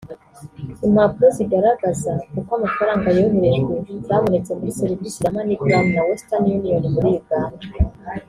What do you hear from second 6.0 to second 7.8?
Western Union muri Uganda